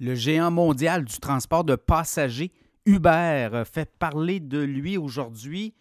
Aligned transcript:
Le 0.00 0.14
géant 0.14 0.50
mondial 0.50 1.04
du 1.04 1.18
transport 1.18 1.62
de 1.62 1.76
passagers, 1.76 2.52
Uber, 2.86 3.64
fait 3.70 3.90
parler 3.98 4.40
de 4.40 4.58
lui 4.58 4.96
aujourd'hui. 4.96 5.74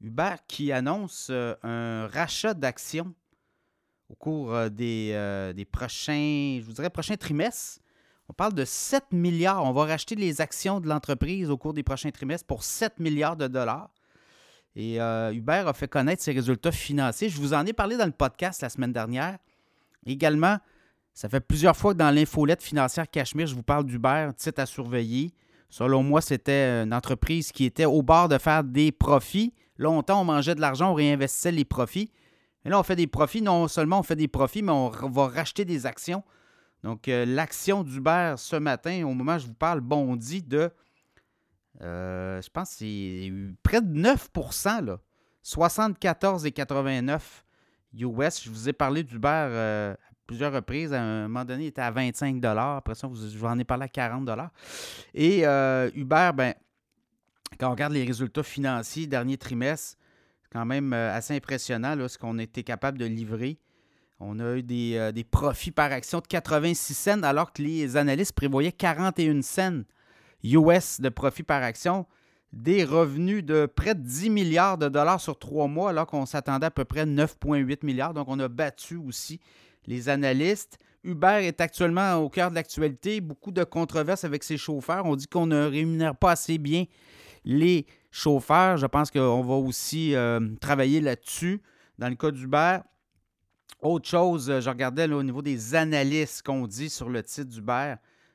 Uber 0.00 0.36
qui 0.46 0.70
annonce 0.70 1.28
euh, 1.30 1.54
un 1.64 2.06
rachat 2.06 2.54
d'actions 2.54 3.12
au 4.08 4.14
cours 4.14 4.54
euh, 4.54 4.68
des, 4.68 5.10
euh, 5.14 5.52
prochains, 5.72 6.58
je 6.60 6.64
vous 6.64 6.74
dirais, 6.74 6.90
prochains 6.90 7.16
trimestres. 7.16 7.80
On 8.28 8.32
parle 8.32 8.54
de 8.54 8.64
7 8.64 9.06
milliards. 9.10 9.64
On 9.64 9.72
va 9.72 9.84
racheter 9.84 10.14
les 10.14 10.40
actions 10.40 10.78
de 10.78 10.88
l'entreprise 10.88 11.50
au 11.50 11.56
cours 11.56 11.74
des 11.74 11.82
prochains 11.82 12.12
trimestres 12.12 12.46
pour 12.46 12.62
7 12.62 13.00
milliards 13.00 13.36
de 13.36 13.48
dollars. 13.48 13.90
Et 14.76 14.96
Uber 14.98 15.64
a 15.66 15.72
fait 15.72 15.88
connaître 15.88 16.22
ses 16.22 16.32
résultats 16.32 16.72
financiers. 16.72 17.30
Je 17.30 17.40
vous 17.40 17.54
en 17.54 17.64
ai 17.64 17.72
parlé 17.72 17.96
dans 17.96 18.04
le 18.04 18.12
podcast 18.12 18.60
la 18.60 18.68
semaine 18.68 18.92
dernière. 18.92 19.38
Également, 20.04 20.58
ça 21.16 21.30
fait 21.30 21.40
plusieurs 21.40 21.74
fois 21.74 21.94
que 21.94 21.98
dans 21.98 22.10
l'infolette 22.10 22.62
financière 22.62 23.10
Cachemire, 23.10 23.46
je 23.46 23.54
vous 23.54 23.62
parle 23.62 23.86
d'Uber, 23.86 24.28
titre 24.36 24.60
à 24.60 24.66
surveiller. 24.66 25.32
Selon 25.70 26.02
moi, 26.02 26.20
c'était 26.20 26.82
une 26.82 26.92
entreprise 26.92 27.52
qui 27.52 27.64
était 27.64 27.86
au 27.86 28.02
bord 28.02 28.28
de 28.28 28.36
faire 28.36 28.62
des 28.62 28.92
profits. 28.92 29.54
Longtemps, 29.78 30.20
on 30.20 30.24
mangeait 30.24 30.54
de 30.54 30.60
l'argent, 30.60 30.90
on 30.90 30.94
réinvestissait 30.94 31.52
les 31.52 31.64
profits. 31.64 32.12
Et 32.66 32.68
là, 32.68 32.78
on 32.78 32.82
fait 32.82 32.96
des 32.96 33.06
profits. 33.06 33.40
Non 33.40 33.66
seulement 33.66 34.00
on 34.00 34.02
fait 34.02 34.14
des 34.14 34.28
profits, 34.28 34.60
mais 34.60 34.72
on 34.72 34.90
va 34.90 35.28
racheter 35.28 35.64
des 35.64 35.86
actions. 35.86 36.22
Donc, 36.82 37.08
euh, 37.08 37.24
l'action 37.24 37.82
d'Uber 37.82 38.34
ce 38.36 38.56
matin, 38.56 39.02
au 39.06 39.14
moment 39.14 39.36
où 39.36 39.38
je 39.38 39.46
vous 39.46 39.54
parle, 39.54 39.80
bondit 39.80 40.42
de, 40.42 40.70
euh, 41.80 42.42
je 42.42 42.50
pense, 42.50 42.72
c'est 42.72 43.32
près 43.62 43.80
de 43.80 43.88
9 43.88 44.28
là. 44.82 44.98
74,89 45.42 47.20
US. 47.94 48.44
Je 48.44 48.50
vous 48.50 48.68
ai 48.68 48.74
parlé 48.74 49.02
d'Uber 49.02 49.28
euh, 49.28 49.94
plusieurs 50.26 50.52
reprises. 50.52 50.92
À 50.92 51.02
un 51.02 51.28
moment 51.28 51.44
donné, 51.44 51.64
il 51.64 51.68
était 51.68 51.82
à 51.82 51.90
25 51.90 52.44
Après 52.44 52.94
ça, 52.94 53.08
je 53.12 53.38
vous 53.38 53.46
en 53.46 53.58
ai 53.58 53.64
parlé 53.64 53.84
à 53.84 53.88
40 53.88 54.28
Et 55.14 55.46
euh, 55.46 55.90
Uber, 55.94 56.30
ben, 56.34 56.54
quand 57.58 57.68
on 57.68 57.70
regarde 57.70 57.92
les 57.92 58.04
résultats 58.04 58.42
financiers 58.42 59.06
dernier 59.06 59.38
trimestre, 59.38 59.96
c'est 60.42 60.50
quand 60.52 60.66
même 60.66 60.92
euh, 60.92 61.14
assez 61.14 61.34
impressionnant 61.34 61.96
ce 62.08 62.18
qu'on 62.18 62.38
était 62.38 62.62
capable 62.62 62.98
de 62.98 63.06
livrer. 63.06 63.58
On 64.18 64.40
a 64.40 64.56
eu 64.56 64.62
des, 64.62 64.96
euh, 64.96 65.12
des, 65.12 65.24
profits 65.24 65.70
par 65.70 65.92
action 65.92 66.20
de 66.20 66.26
86 66.26 66.94
cents 66.94 67.22
alors 67.22 67.52
que 67.52 67.62
les 67.62 67.96
analystes 67.96 68.32
prévoyaient 68.32 68.72
41 68.72 69.42
cents 69.42 69.82
US 70.42 71.00
de 71.00 71.08
profit 71.08 71.42
par 71.42 71.62
action. 71.62 72.06
Des 72.52 72.84
revenus 72.84 73.44
de 73.44 73.66
près 73.66 73.94
de 73.94 74.00
10 74.00 74.30
milliards 74.30 74.78
de 74.78 74.88
dollars 74.88 75.20
sur 75.20 75.38
trois 75.38 75.66
mois 75.66 75.90
alors 75.90 76.06
qu'on 76.06 76.24
s'attendait 76.24 76.66
à 76.66 76.70
peu 76.70 76.84
près 76.84 77.04
9,8 77.04 77.84
milliards. 77.84 78.14
Donc 78.14 78.28
on 78.28 78.38
a 78.38 78.48
battu 78.48 78.96
aussi 78.96 79.40
les 79.86 80.08
analystes. 80.08 80.78
Uber 81.04 81.38
est 81.42 81.60
actuellement 81.60 82.14
au 82.16 82.28
cœur 82.28 82.50
de 82.50 82.56
l'actualité. 82.56 83.20
Beaucoup 83.20 83.52
de 83.52 83.64
controverses 83.64 84.24
avec 84.24 84.42
ses 84.42 84.56
chauffeurs. 84.56 85.06
On 85.06 85.16
dit 85.16 85.26
qu'on 85.26 85.46
ne 85.46 85.64
rémunère 85.64 86.16
pas 86.16 86.32
assez 86.32 86.58
bien 86.58 86.84
les 87.44 87.86
chauffeurs. 88.10 88.76
Je 88.76 88.86
pense 88.86 89.10
qu'on 89.10 89.42
va 89.42 89.54
aussi 89.54 90.14
euh, 90.14 90.40
travailler 90.60 91.00
là-dessus. 91.00 91.62
Dans 91.98 92.08
le 92.08 92.16
cas 92.16 92.30
d'Uber, 92.30 92.78
autre 93.80 94.08
chose, 94.08 94.60
je 94.60 94.68
regardais 94.68 95.10
au 95.10 95.22
niveau 95.22 95.42
des 95.42 95.74
analystes 95.74 96.42
qu'on 96.42 96.66
dit 96.66 96.90
sur 96.90 97.08
le 97.08 97.22
titre 97.22 97.50
d'Uber, 97.50 97.94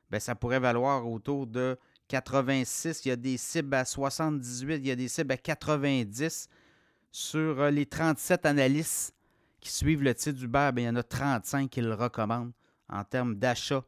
ben, 0.09 0.19
ça 0.19 0.35
pourrait 0.35 0.59
valoir 0.59 1.07
autour 1.07 1.47
de 1.47 1.77
86. 2.07 3.05
Il 3.05 3.09
y 3.09 3.11
a 3.11 3.15
des 3.15 3.37
cibles 3.37 3.75
à 3.75 3.85
78, 3.85 4.75
il 4.75 4.87
y 4.87 4.91
a 4.91 4.95
des 4.95 5.07
cibles 5.07 5.31
à 5.31 5.37
90 5.37 6.47
sur 7.11 7.59
euh, 7.59 7.69
les 7.71 7.85
37 7.85 8.45
analystes 8.45 9.13
qui 9.61 9.71
suivent 9.71 10.03
le 10.03 10.13
titre 10.13 10.37
d'Uber, 10.39 10.71
ben, 10.73 10.81
il 10.81 10.85
y 10.85 10.89
en 10.89 10.95
a 10.95 11.03
35 11.03 11.69
qui 11.69 11.81
le 11.81 11.93
recommandent 11.93 12.51
en 12.89 13.03
termes 13.03 13.35
d'achat 13.35 13.83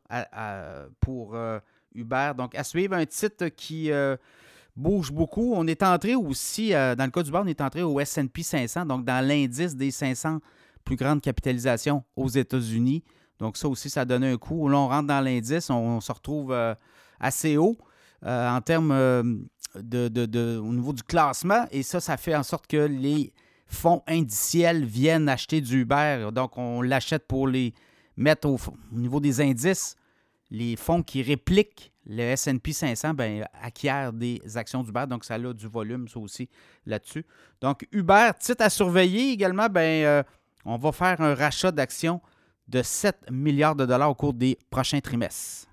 pour 1.01 1.35
euh, 1.35 1.59
Uber. 1.93 2.31
Donc, 2.37 2.55
à 2.55 2.63
suivre 2.63 2.95
un 2.95 3.05
titre 3.05 3.47
qui 3.49 3.91
euh, 3.91 4.15
bouge 4.75 5.11
beaucoup. 5.11 5.53
On 5.55 5.67
est 5.67 5.83
entré 5.83 6.15
aussi, 6.15 6.73
euh, 6.73 6.95
dans 6.95 7.05
le 7.05 7.11
cas 7.11 7.23
d'Uber, 7.23 7.41
on 7.43 7.47
est 7.47 7.59
entré 7.59 7.83
au 7.83 7.99
SP 7.99 8.41
500, 8.41 8.85
donc 8.85 9.03
dans 9.03 9.25
l'indice 9.25 9.75
des 9.75 9.91
500 9.91 10.39
plus 10.85 10.95
grandes 10.95 11.21
capitalisations 11.21 12.03
aux 12.15 12.29
États-Unis. 12.29 13.03
Donc, 13.39 13.57
ça 13.57 13.67
aussi, 13.67 13.89
ça 13.89 14.05
donne 14.05 14.23
un 14.23 14.37
coup. 14.37 14.69
Là, 14.69 14.77
on 14.77 14.87
rentre 14.87 15.07
dans 15.07 15.21
l'indice, 15.21 15.69
on, 15.69 15.99
se 15.99 16.11
retrouve 16.11 16.55
assez 17.19 17.57
haut 17.57 17.77
en 18.25 18.61
termes 18.61 18.93
de, 19.75 20.57
au 20.59 20.71
niveau 20.71 20.93
du 20.93 21.03
classement. 21.03 21.65
Et 21.71 21.83
ça, 21.83 21.99
ça 21.99 22.15
fait 22.15 22.35
en 22.35 22.43
sorte 22.43 22.67
que 22.67 22.77
les 22.77 23.33
fonds 23.65 24.03
indiciels 24.07 24.83
viennent 24.85 25.29
acheter 25.29 25.61
du 25.61 25.81
Uber. 25.81 26.29
Donc, 26.33 26.57
on 26.57 26.81
l'achète 26.81 27.27
pour 27.27 27.47
les 27.47 27.73
mettre 28.17 28.47
au, 28.47 28.57
niveau 28.91 29.19
des 29.19 29.41
indices. 29.41 29.95
Les 30.49 30.75
fonds 30.75 31.01
qui 31.01 31.21
répliquent 31.21 31.91
le 32.05 32.21
S&P 32.21 32.73
500 32.73 33.13
ben, 33.13 33.47
acquièrent 33.61 34.13
des 34.13 34.41
actions 34.55 34.83
d'Uber, 34.83 35.05
donc 35.07 35.23
ça 35.23 35.35
a 35.35 35.53
du 35.53 35.67
volume, 35.67 36.07
ça 36.07 36.19
aussi, 36.19 36.49
là-dessus. 36.85 37.25
Donc, 37.61 37.87
Uber, 37.91 38.31
titre 38.39 38.63
à 38.63 38.69
surveiller 38.69 39.31
également, 39.31 39.67
ben, 39.67 40.03
euh, 40.05 40.23
on 40.65 40.77
va 40.77 40.91
faire 40.91 41.21
un 41.21 41.33
rachat 41.33 41.71
d'actions 41.71 42.21
de 42.67 42.81
7 42.81 43.31
milliards 43.31 43.75
de 43.75 43.85
dollars 43.85 44.09
au 44.09 44.15
cours 44.15 44.33
des 44.33 44.57
prochains 44.69 44.99
trimestres. 44.99 45.67